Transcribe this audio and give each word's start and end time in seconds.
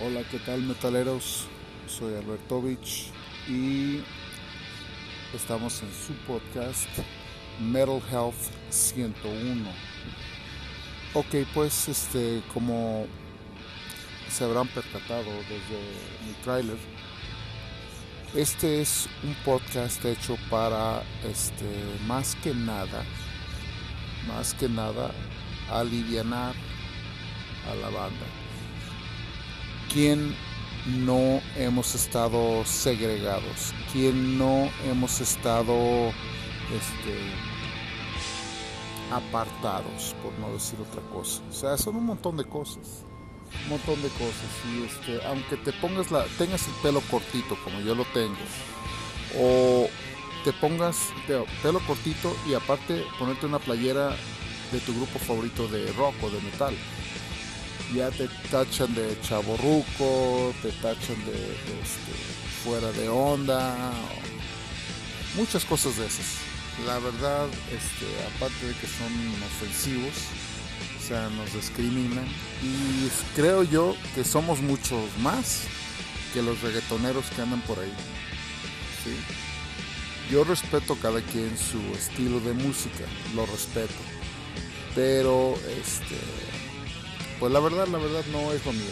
Hola, 0.00 0.22
¿qué 0.30 0.38
tal 0.38 0.62
metaleros? 0.62 1.48
Soy 1.88 2.14
Albertovich 2.14 3.10
y 3.48 4.00
estamos 5.34 5.82
en 5.82 5.92
su 5.92 6.12
podcast 6.24 6.88
Metal 7.60 8.00
Health 8.08 8.36
101. 8.70 9.68
Ok, 11.14 11.34
pues 11.52 11.88
este, 11.88 12.44
como 12.54 13.08
se 14.30 14.44
habrán 14.44 14.68
percatado 14.68 15.24
desde 15.24 15.80
mi 16.24 16.32
trailer, 16.44 16.78
este 18.36 18.80
es 18.80 19.08
un 19.24 19.34
podcast 19.44 20.04
hecho 20.04 20.38
para 20.48 21.02
este 21.28 21.66
más 22.06 22.36
que 22.36 22.54
nada, 22.54 23.04
más 24.28 24.54
que 24.54 24.68
nada 24.68 25.10
alivianar 25.68 26.54
a 27.68 27.74
la 27.74 27.88
banda. 27.88 28.47
¿Quién 29.92 30.36
no 30.86 31.40
hemos 31.56 31.94
estado 31.94 32.62
segregados? 32.66 33.72
¿Quién 33.90 34.36
no 34.36 34.70
hemos 34.84 35.20
estado 35.22 36.08
este, 36.74 37.32
apartados, 39.10 40.14
por 40.22 40.32
no 40.38 40.52
decir 40.52 40.78
otra 40.80 41.00
cosa? 41.10 41.40
O 41.50 41.54
sea, 41.54 41.78
son 41.78 41.96
un 41.96 42.04
montón 42.04 42.36
de 42.36 42.44
cosas. 42.44 43.02
Un 43.64 43.70
montón 43.70 44.02
de 44.02 44.08
cosas. 44.10 44.50
Y 44.70 44.84
este, 44.84 45.26
aunque 45.26 45.56
te 45.56 45.72
pongas 45.72 46.10
la, 46.10 46.24
tengas 46.36 46.66
el 46.68 46.74
pelo 46.82 47.00
cortito 47.10 47.56
como 47.64 47.80
yo 47.80 47.94
lo 47.94 48.04
tengo, 48.12 48.36
o 49.38 49.88
te 50.44 50.52
pongas 50.52 50.96
pelo 51.62 51.80
cortito 51.80 52.36
y 52.46 52.52
aparte 52.52 53.04
ponerte 53.18 53.46
una 53.46 53.58
playera 53.58 54.14
de 54.70 54.80
tu 54.80 54.94
grupo 54.94 55.18
favorito 55.18 55.66
de 55.68 55.90
rock 55.92 56.14
o 56.22 56.28
de 56.28 56.40
metal 56.42 56.74
ya 57.94 58.10
te 58.10 58.28
tachan 58.50 58.94
de 58.94 59.18
chaborruco, 59.22 60.52
te 60.62 60.70
tachan 60.82 61.24
de, 61.24 61.32
este, 61.82 62.12
fuera 62.64 62.90
de 62.92 63.08
onda, 63.08 63.92
muchas 65.36 65.64
cosas 65.64 65.96
de 65.96 66.06
esas. 66.06 66.26
La 66.86 66.98
verdad, 66.98 67.46
este, 67.72 68.06
aparte 68.36 68.66
de 68.66 68.74
que 68.74 68.86
son 68.86 69.12
ofensivos, 69.46 70.14
o 70.98 71.08
sea, 71.08 71.28
nos 71.30 71.52
discriminan 71.52 72.26
y 72.62 73.08
creo 73.34 73.62
yo 73.64 73.96
que 74.14 74.22
somos 74.24 74.60
muchos 74.60 75.04
más 75.22 75.62
que 76.32 76.42
los 76.42 76.60
reggaetoneros 76.60 77.24
que 77.34 77.42
andan 77.42 77.60
por 77.62 77.78
ahí. 77.78 77.92
Yo 80.30 80.44
respeto 80.44 80.96
cada 81.00 81.22
quien 81.22 81.56
su 81.56 81.78
estilo 81.96 82.40
de 82.40 82.52
música, 82.52 83.04
lo 83.34 83.46
respeto, 83.46 83.94
pero 84.94 85.54
este 85.80 86.16
pues 87.40 87.52
la 87.52 87.60
verdad, 87.60 87.86
la 87.88 87.98
verdad 87.98 88.24
no 88.32 88.52
es 88.52 88.64
lo 88.64 88.72
mío. 88.72 88.84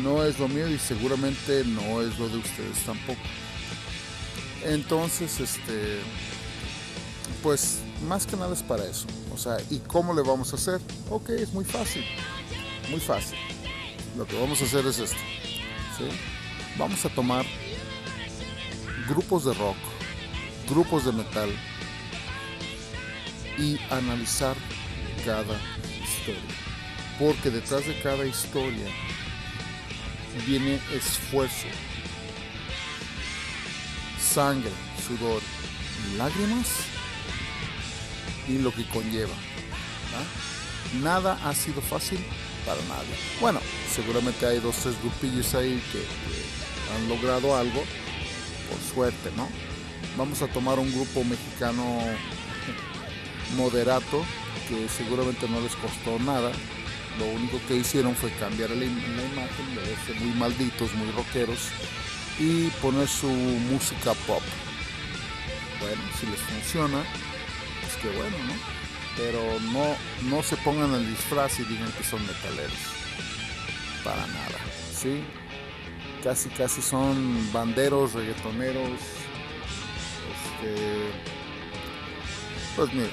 No 0.00 0.24
es 0.24 0.38
lo 0.38 0.48
mío 0.48 0.68
y 0.68 0.78
seguramente 0.78 1.64
no 1.64 2.00
es 2.02 2.18
lo 2.18 2.28
de 2.28 2.38
ustedes 2.38 2.78
tampoco. 2.86 3.20
Entonces, 4.64 5.40
este, 5.40 6.00
pues 7.42 7.80
más 8.06 8.26
que 8.26 8.36
nada 8.36 8.54
es 8.54 8.62
para 8.62 8.84
eso. 8.84 9.06
O 9.34 9.38
sea, 9.38 9.56
¿y 9.70 9.78
cómo 9.78 10.14
le 10.14 10.22
vamos 10.22 10.52
a 10.52 10.56
hacer? 10.56 10.80
Ok, 11.10 11.30
es 11.30 11.52
muy 11.52 11.64
fácil. 11.64 12.04
Muy 12.90 13.00
fácil. 13.00 13.38
Lo 14.16 14.26
que 14.26 14.38
vamos 14.38 14.60
a 14.62 14.64
hacer 14.64 14.86
es 14.86 14.98
esto. 14.98 15.18
Vamos 16.78 17.04
a 17.04 17.08
tomar 17.10 17.44
grupos 19.08 19.44
de 19.44 19.52
rock, 19.54 19.76
grupos 20.68 21.04
de 21.04 21.12
metal 21.12 21.50
y 23.58 23.78
analizar 23.90 24.56
cada 25.24 25.60
historia 26.02 26.61
porque 27.22 27.50
detrás 27.50 27.86
de 27.86 27.96
cada 28.00 28.26
historia 28.26 28.86
viene 30.44 30.80
esfuerzo, 30.92 31.68
sangre, 34.20 34.72
sudor, 35.06 35.40
lágrimas 36.18 36.66
y 38.48 38.58
lo 38.58 38.72
que 38.72 38.84
conlleva. 38.88 39.34
Nada 41.00 41.38
ha 41.44 41.54
sido 41.54 41.80
fácil 41.80 42.18
para 42.66 42.82
nadie. 42.82 43.14
Bueno, 43.40 43.60
seguramente 43.94 44.44
hay 44.44 44.58
dos, 44.58 44.74
tres 44.82 45.00
grupillos 45.00 45.54
ahí 45.54 45.80
que, 45.92 45.98
que 46.00 46.96
han 46.96 47.08
logrado 47.08 47.56
algo, 47.56 47.84
por 48.68 48.94
suerte, 48.94 49.30
¿no? 49.36 49.48
Vamos 50.16 50.42
a 50.42 50.48
tomar 50.48 50.80
un 50.80 50.92
grupo 50.92 51.22
mexicano 51.22 52.00
moderato 53.56 54.24
que 54.68 54.88
seguramente 54.88 55.48
no 55.48 55.60
les 55.60 55.76
costó 55.76 56.18
nada, 56.18 56.50
lo 57.18 57.26
único 57.26 57.60
que 57.68 57.76
hicieron 57.76 58.14
fue 58.14 58.30
cambiar 58.32 58.70
la, 58.70 58.84
imagen, 58.84 59.74
de 59.74 59.80
verse 59.80 60.14
muy 60.20 60.34
malditos, 60.38 60.94
muy 60.94 61.10
rockeros 61.12 61.68
y 62.38 62.68
poner 62.80 63.08
su 63.08 63.28
música 63.28 64.14
pop. 64.26 64.42
Bueno, 65.80 66.02
si 66.18 66.26
les 66.26 66.40
funciona, 66.40 67.02
pues 67.80 67.96
que 67.96 68.08
bueno, 68.16 68.36
¿no? 68.46 68.54
Pero 69.16 69.60
no, 69.72 69.96
no 70.30 70.42
se 70.42 70.56
pongan 70.58 70.94
el 70.94 71.06
disfraz 71.06 71.58
y 71.60 71.64
digan 71.64 71.92
que 71.92 72.04
son 72.04 72.24
metaleros. 72.26 72.78
Para 74.02 74.26
nada, 74.26 74.58
¿sí? 74.94 75.22
Casi, 76.24 76.48
casi 76.50 76.80
son 76.80 77.52
banderos, 77.52 78.14
reggaetoneros. 78.14 79.00
Este, 80.32 81.10
pues 82.76 82.92
mira, 82.94 83.10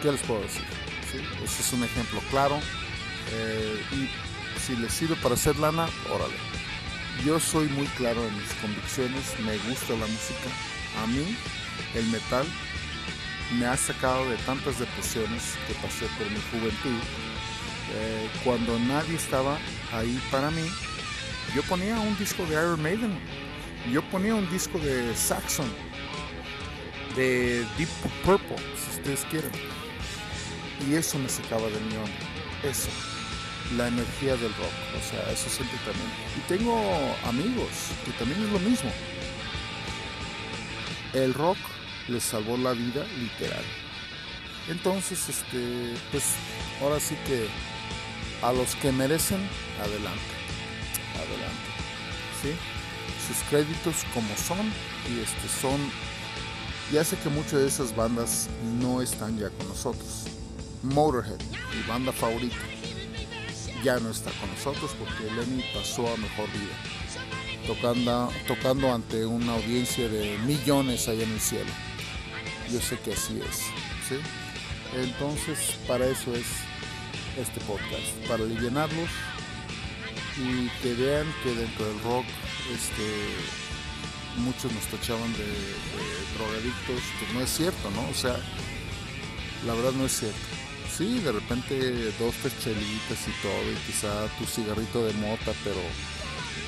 ¿qué 0.00 0.12
les 0.12 0.22
puedo 0.22 0.40
decir? 0.40 0.64
¿Sí? 1.10 1.18
Ese 1.44 1.62
es 1.62 1.72
un 1.74 1.84
ejemplo 1.84 2.20
claro 2.30 2.58
eh, 3.30 3.82
y 3.92 4.60
si 4.60 4.76
les 4.76 4.92
sirve 4.92 5.16
para 5.16 5.34
hacer 5.34 5.56
lana, 5.58 5.88
órale. 6.10 6.34
Yo 7.24 7.38
soy 7.38 7.68
muy 7.68 7.86
claro 7.88 8.26
en 8.26 8.36
mis 8.36 8.52
convicciones, 8.54 9.38
me 9.44 9.56
gusta 9.68 9.92
la 9.92 10.06
música. 10.06 10.48
A 11.02 11.06
mí, 11.06 11.36
el 11.94 12.06
metal 12.06 12.46
me 13.58 13.66
ha 13.66 13.76
sacado 13.76 14.28
de 14.28 14.36
tantas 14.38 14.78
depresiones 14.78 15.56
que 15.66 15.74
pasé 15.74 16.06
por 16.18 16.28
mi 16.30 16.40
juventud. 16.50 17.00
Eh, 17.94 18.30
cuando 18.44 18.78
nadie 18.78 19.16
estaba 19.16 19.58
ahí 19.92 20.20
para 20.30 20.50
mí, 20.50 20.66
yo 21.54 21.62
ponía 21.64 21.98
un 21.98 22.16
disco 22.18 22.44
de 22.46 22.54
Iron 22.54 22.82
Maiden, 22.82 23.18
yo 23.92 24.02
ponía 24.10 24.34
un 24.34 24.50
disco 24.50 24.78
de 24.78 25.14
Saxon, 25.14 25.70
de 27.14 27.66
Deep 27.76 27.88
Purple, 28.24 28.56
si 28.76 28.98
ustedes 28.98 29.24
quieren. 29.26 29.52
Y 30.88 30.94
eso 30.94 31.18
me 31.18 31.28
sacaba 31.28 31.68
de 31.68 31.78
mi 31.80 31.96
onda, 31.96 32.31
eso 32.62 32.88
la 33.76 33.88
energía 33.88 34.36
del 34.36 34.54
rock. 34.54 34.72
O 34.98 35.10
sea, 35.10 35.32
eso 35.32 35.48
siempre 35.48 35.78
también. 35.78 36.10
Y 36.36 36.40
tengo 36.48 36.76
amigos 37.24 37.70
que 38.04 38.12
también 38.12 38.42
es 38.42 38.50
lo 38.50 38.58
mismo. 38.58 38.90
El 41.12 41.34
rock 41.34 41.58
les 42.08 42.22
salvó 42.22 42.56
la 42.56 42.72
vida 42.72 43.04
literal. 43.18 43.64
Entonces, 44.68 45.28
este, 45.28 45.94
pues 46.10 46.24
ahora 46.80 47.00
sí 47.00 47.16
que 47.26 47.48
a 48.42 48.52
los 48.52 48.74
que 48.76 48.92
merecen, 48.92 49.40
adelante. 49.80 50.32
Adelante. 51.16 51.68
¿Sí? 52.42 52.52
Sus 53.26 53.42
créditos 53.48 54.04
como 54.14 54.36
son 54.36 54.72
y 55.10 55.20
este 55.20 55.48
son 55.60 55.80
ya 56.92 57.04
sé 57.04 57.16
que 57.16 57.30
muchas 57.30 57.60
de 57.60 57.68
esas 57.68 57.96
bandas 57.96 58.48
no 58.80 59.00
están 59.00 59.38
ya 59.38 59.48
con 59.48 59.68
nosotros. 59.68 60.31
Motorhead, 60.82 61.40
mi 61.74 61.82
banda 61.86 62.12
favorita 62.12 62.56
ya 63.82 63.98
no 63.98 64.10
está 64.10 64.30
con 64.32 64.50
nosotros 64.50 64.92
porque 64.98 65.32
Lenny 65.34 65.64
pasó 65.74 66.06
a 66.12 66.16
mejor 66.16 66.48
vida, 66.52 66.74
tocando, 67.66 68.32
tocando 68.46 68.94
ante 68.94 69.26
una 69.26 69.54
audiencia 69.54 70.08
de 70.08 70.38
millones 70.38 71.08
allá 71.08 71.24
en 71.24 71.32
el 71.32 71.40
cielo. 71.40 71.70
Yo 72.70 72.80
sé 72.80 72.98
que 73.00 73.12
así 73.12 73.40
es. 73.40 73.56
¿sí? 74.08 74.16
Entonces, 74.94 75.78
para 75.88 76.06
eso 76.06 76.32
es 76.34 76.46
este 77.38 77.60
podcast, 77.60 78.28
para 78.28 78.44
aliviarlos 78.44 79.10
y 80.36 80.68
que 80.80 80.94
vean 80.94 81.26
que 81.42 81.54
dentro 81.54 81.86
del 81.86 82.00
rock 82.02 82.24
este, 82.72 83.26
muchos 84.36 84.72
nos 84.72 84.84
tachaban 84.86 85.32
de, 85.32 85.46
drogadictos, 86.38 87.02
pues 87.18 87.34
no 87.34 87.40
es 87.40 87.50
cierto, 87.50 87.90
¿no? 87.90 88.08
O 88.08 88.14
sea, 88.14 88.36
la 89.66 89.74
verdad 89.74 89.92
no 89.92 90.06
es 90.06 90.18
cierto 90.18 90.62
sí, 91.02 91.18
de 91.18 91.32
repente 91.32 92.12
dos, 92.18 92.34
tres 92.42 92.54
chelitas 92.62 93.26
y 93.26 93.42
todo, 93.42 93.72
y 93.72 93.74
quizá 93.86 94.26
tu 94.38 94.44
cigarrito 94.44 95.04
de 95.04 95.12
mota, 95.14 95.52
pero 95.64 95.80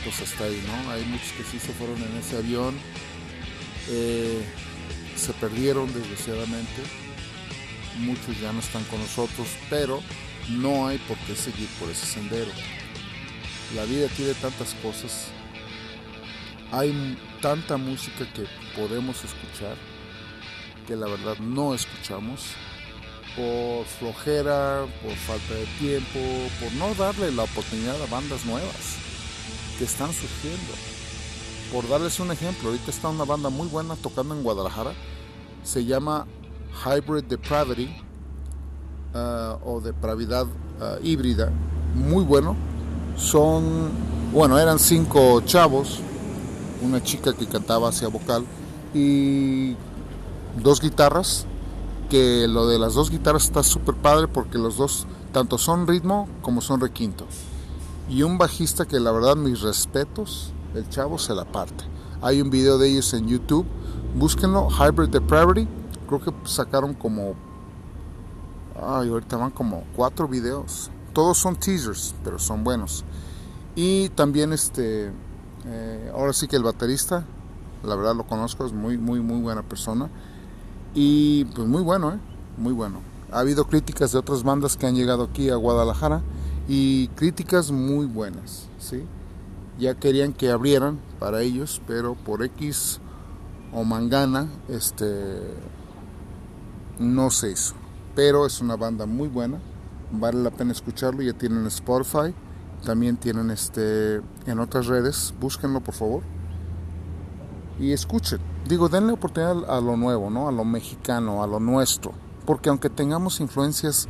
pues 0.02 0.20
hasta 0.20 0.44
ahí, 0.44 0.62
¿no? 0.66 0.90
Hay 0.90 1.04
muchos 1.04 1.30
que 1.32 1.44
sí 1.44 1.58
se 1.58 1.72
fueron 1.72 1.96
en 2.02 2.16
ese 2.16 2.38
avión, 2.38 2.74
eh, 3.88 4.44
se 5.16 5.32
perdieron 5.34 5.92
desgraciadamente, 5.94 6.82
muchos 8.00 8.40
ya 8.40 8.52
no 8.52 8.58
están 8.58 8.82
con 8.84 8.98
nosotros, 9.00 9.46
pero 9.70 10.02
no 10.48 10.88
hay 10.88 10.98
por 10.98 11.16
qué 11.18 11.36
seguir 11.36 11.68
por 11.78 11.88
ese 11.90 12.06
sendero. 12.06 12.50
La 13.76 13.84
vida 13.84 14.08
tiene 14.08 14.34
tantas 14.34 14.74
cosas, 14.82 15.28
hay 16.72 17.16
tanta 17.40 17.76
música 17.76 18.26
que 18.32 18.46
podemos 18.76 19.22
escuchar 19.24 19.76
que 20.88 20.96
la 20.96 21.06
verdad 21.06 21.38
no 21.38 21.72
escuchamos 21.72 22.40
por 23.36 23.84
flojera, 23.86 24.86
por 25.02 25.12
falta 25.12 25.54
de 25.54 25.66
tiempo, 25.78 26.20
por 26.60 26.72
no 26.74 26.94
darle 26.94 27.32
la 27.32 27.44
oportunidad 27.44 28.00
a 28.02 28.06
bandas 28.06 28.44
nuevas. 28.44 29.04
que 29.78 29.84
están 29.84 30.12
surgiendo. 30.12 30.72
Por 31.72 31.88
darles 31.88 32.20
un 32.20 32.30
ejemplo, 32.30 32.68
ahorita 32.68 32.90
está 32.90 33.08
una 33.08 33.24
banda 33.24 33.50
muy 33.50 33.66
buena 33.68 33.96
tocando 33.96 34.34
en 34.34 34.42
Guadalajara, 34.42 34.92
se 35.64 35.84
llama 35.84 36.26
Hybrid 36.84 37.24
Depravity 37.24 37.88
uh, 39.14 39.68
o 39.68 39.80
depravidad 39.80 40.46
uh, 40.46 41.02
híbrida, 41.02 41.50
muy 41.94 42.24
bueno. 42.24 42.56
Son, 43.16 43.90
bueno, 44.32 44.58
eran 44.58 44.78
cinco 44.78 45.40
chavos, 45.42 46.00
una 46.82 47.02
chica 47.02 47.32
que 47.32 47.46
cantaba 47.46 47.88
hacia 47.88 48.08
vocal 48.08 48.44
y 48.92 49.74
dos 50.62 50.80
guitarras, 50.80 51.46
que 52.08 52.46
lo 52.48 52.66
de 52.66 52.78
las 52.78 52.94
dos 52.94 53.10
guitarras 53.10 53.44
está 53.44 53.62
súper 53.62 53.94
padre 53.94 54.28
porque 54.28 54.58
los 54.58 54.76
dos 54.76 55.06
tanto 55.32 55.58
son 55.58 55.86
ritmo 55.86 56.28
como 56.42 56.60
son 56.60 56.80
requinto. 56.80 57.26
Y 58.08 58.22
un 58.22 58.38
bajista 58.38 58.84
que 58.84 59.00
la 59.00 59.10
verdad 59.12 59.36
mis 59.36 59.62
respetos, 59.62 60.52
el 60.74 60.88
chavo 60.88 61.18
se 61.18 61.34
la 61.34 61.44
parte. 61.44 61.84
Hay 62.22 62.40
un 62.40 62.50
video 62.50 62.78
de 62.78 62.90
ellos 62.90 63.12
en 63.14 63.28
YouTube, 63.28 63.66
búsquenlo, 64.14 64.68
Hybrid 64.70 65.08
Depravity, 65.08 65.68
creo 66.06 66.20
que 66.20 66.32
sacaron 66.48 66.94
como, 66.94 67.34
ay, 68.80 69.08
ahorita 69.08 69.36
van 69.36 69.50
como 69.50 69.84
cuatro 69.96 70.28
videos. 70.28 70.90
Todos 71.12 71.38
son 71.38 71.56
teasers, 71.56 72.14
pero 72.24 72.38
son 72.38 72.64
buenos. 72.64 73.04
Y 73.74 74.08
también 74.10 74.52
este, 74.52 75.12
eh, 75.66 76.12
ahora 76.14 76.32
sí 76.32 76.46
que 76.46 76.56
el 76.56 76.62
baterista, 76.62 77.24
la 77.82 77.96
verdad 77.96 78.14
lo 78.14 78.26
conozco, 78.26 78.66
es 78.66 78.72
muy, 78.72 78.98
muy, 78.98 79.20
muy 79.20 79.40
buena 79.40 79.62
persona. 79.62 80.10
Y 80.94 81.44
pues 81.46 81.66
muy 81.66 81.82
bueno, 81.82 82.12
¿eh? 82.12 82.18
Muy 82.56 82.72
bueno. 82.72 83.00
Ha 83.32 83.40
habido 83.40 83.66
críticas 83.66 84.12
de 84.12 84.18
otras 84.18 84.44
bandas 84.44 84.76
que 84.76 84.86
han 84.86 84.94
llegado 84.94 85.24
aquí 85.24 85.50
a 85.50 85.56
Guadalajara 85.56 86.22
y 86.68 87.08
críticas 87.08 87.72
muy 87.72 88.06
buenas, 88.06 88.68
¿sí? 88.78 89.04
Ya 89.76 89.94
querían 89.96 90.32
que 90.32 90.50
abrieran 90.50 91.00
para 91.18 91.42
ellos, 91.42 91.82
pero 91.88 92.14
por 92.14 92.44
X 92.44 93.00
o 93.72 93.82
Mangana, 93.82 94.48
este, 94.68 95.56
no 97.00 97.30
se 97.30 97.50
hizo. 97.50 97.74
Pero 98.14 98.46
es 98.46 98.60
una 98.60 98.76
banda 98.76 99.04
muy 99.04 99.26
buena, 99.26 99.58
vale 100.12 100.40
la 100.40 100.52
pena 100.52 100.70
escucharlo, 100.70 101.22
ya 101.22 101.32
tienen 101.32 101.66
Spotify, 101.66 102.32
también 102.84 103.16
tienen 103.16 103.50
este 103.50 104.22
en 104.46 104.60
otras 104.60 104.86
redes, 104.86 105.34
búsquenlo 105.40 105.80
por 105.80 105.94
favor 105.94 106.22
y 107.78 107.92
escuchen. 107.92 108.40
Digo, 108.68 108.88
denle 108.88 109.12
oportunidad 109.12 109.70
a 109.70 109.80
lo 109.80 109.96
nuevo, 109.96 110.30
¿no? 110.30 110.48
A 110.48 110.52
lo 110.52 110.64
mexicano, 110.64 111.42
a 111.42 111.46
lo 111.46 111.60
nuestro. 111.60 112.12
Porque 112.46 112.68
aunque 112.68 112.90
tengamos 112.90 113.40
influencias 113.40 114.08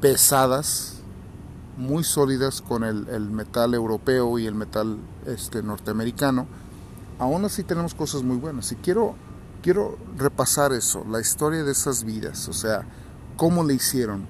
pesadas, 0.00 0.98
muy 1.76 2.02
sólidas 2.02 2.60
con 2.60 2.82
el, 2.82 3.30
metal 3.30 3.72
europeo 3.72 4.38
y 4.38 4.46
el 4.46 4.54
metal 4.54 4.98
este, 5.26 5.62
norteamericano, 5.62 6.46
aún 7.18 7.44
así 7.44 7.62
tenemos 7.62 7.94
cosas 7.94 8.22
muy 8.22 8.36
buenas. 8.36 8.72
Y 8.72 8.76
quiero, 8.76 9.14
quiero 9.62 9.96
repasar 10.16 10.72
eso, 10.72 11.04
la 11.08 11.20
historia 11.20 11.62
de 11.62 11.72
esas 11.72 12.04
vidas, 12.04 12.48
o 12.48 12.52
sea, 12.52 12.84
cómo 13.36 13.62
le 13.64 13.74
hicieron, 13.74 14.26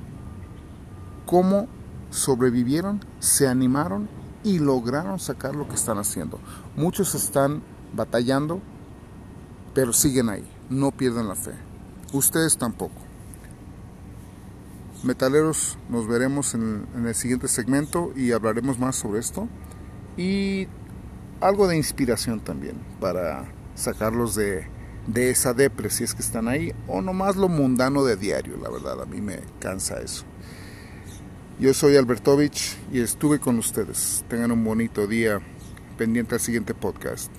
cómo 1.25 1.69
sobrevivieron, 2.11 3.04
se 3.19 3.49
animaron 3.49 4.08
y 4.44 4.58
lograron 4.58 5.19
sacar 5.19 5.56
lo 5.56 5.66
que 5.69 5.75
están 5.75 5.99
haciendo. 5.99 6.38
Muchos 6.76 7.14
están 7.14 7.62
batallando, 7.94 8.61
pero 9.75 9.93
siguen 9.93 10.29
ahí, 10.29 10.44
no 10.70 10.90
pierden 10.90 11.29
la 11.29 11.35
fe. 11.35 11.52
Ustedes 12.12 12.56
tampoco. 12.56 12.94
Metaleros, 15.05 15.79
nos 15.88 16.08
veremos 16.08 16.55
en, 16.55 16.87
el 16.94 17.14
siguiente 17.14 17.46
segmento 17.49 18.12
y 18.17 18.32
hablaremos 18.32 18.79
más 18.79 18.96
sobre 18.96 19.20
esto. 19.20 19.49
Y 20.17 20.67
algo 21.40 21.69
de 21.69 21.76
inspiración 21.76 22.40
también 22.40 22.76
para 23.00 23.52
sacarlos 23.76 24.35
de, 24.35 24.67
de 25.06 25.31
esa 25.31 25.55
depre 25.55 25.90
si 25.90 26.02
es 26.02 26.14
que 26.14 26.23
están 26.23 26.49
ahí, 26.49 26.73
o 26.88 27.00
nomás 27.00 27.37
lo 27.37 27.49
mundano 27.49 28.05
de 28.05 28.17
diario, 28.17 28.56
la 28.56 28.70
verdad, 28.70 29.00
a 29.00 29.06
mí 29.06 29.20
me 29.20 29.38
cansa 29.61 30.00
eso. 30.00 30.25
Yo 31.61 31.75
soy 31.75 31.96
Albertovich 31.96 32.76
y 32.93 33.00
estuve 33.00 33.40
con 33.40 33.58
ustedes. 33.58 34.25
Tengan 34.29 34.52
un 34.52 34.62
bonito 34.62 35.08
día 35.08 35.40
pendiente 35.96 36.37
al 36.37 36.40
siguiente 36.40 36.73
podcast. 36.73 37.32